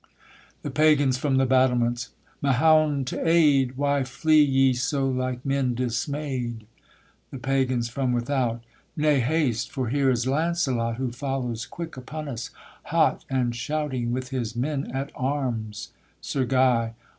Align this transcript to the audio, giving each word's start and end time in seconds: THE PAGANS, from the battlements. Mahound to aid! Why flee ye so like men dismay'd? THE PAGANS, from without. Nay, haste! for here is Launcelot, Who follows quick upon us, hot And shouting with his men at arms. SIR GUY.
THE 0.63 0.71
PAGANS, 0.71 1.19
from 1.19 1.37
the 1.37 1.45
battlements. 1.45 2.09
Mahound 2.41 3.05
to 3.05 3.21
aid! 3.27 3.77
Why 3.77 4.03
flee 4.03 4.43
ye 4.43 4.73
so 4.73 5.07
like 5.07 5.45
men 5.45 5.75
dismay'd? 5.75 6.65
THE 7.29 7.37
PAGANS, 7.37 7.87
from 7.87 8.11
without. 8.11 8.63
Nay, 8.97 9.19
haste! 9.19 9.69
for 9.71 9.89
here 9.89 10.09
is 10.09 10.25
Launcelot, 10.25 10.95
Who 10.95 11.11
follows 11.11 11.67
quick 11.67 11.97
upon 11.97 12.27
us, 12.27 12.49
hot 12.85 13.25
And 13.29 13.55
shouting 13.55 14.11
with 14.11 14.29
his 14.29 14.55
men 14.55 14.89
at 14.91 15.11
arms. 15.13 15.89
SIR 16.19 16.45
GUY. 16.45 16.93